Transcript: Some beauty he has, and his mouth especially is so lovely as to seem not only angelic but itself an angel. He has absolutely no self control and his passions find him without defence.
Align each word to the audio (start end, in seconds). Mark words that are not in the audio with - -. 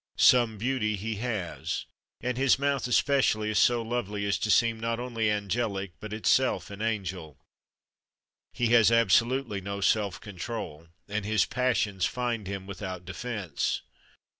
Some 0.17 0.57
beauty 0.57 0.95
he 0.95 1.17
has, 1.17 1.85
and 2.21 2.35
his 2.35 2.57
mouth 2.57 2.87
especially 2.87 3.51
is 3.51 3.59
so 3.59 3.83
lovely 3.83 4.25
as 4.25 4.39
to 4.39 4.49
seem 4.49 4.79
not 4.79 4.99
only 4.99 5.29
angelic 5.29 5.91
but 5.99 6.11
itself 6.11 6.71
an 6.71 6.81
angel. 6.81 7.37
He 8.51 8.69
has 8.69 8.91
absolutely 8.91 9.61
no 9.61 9.79
self 9.79 10.19
control 10.19 10.87
and 11.07 11.23
his 11.23 11.45
passions 11.45 12.07
find 12.07 12.47
him 12.47 12.65
without 12.65 13.05
defence. 13.05 13.83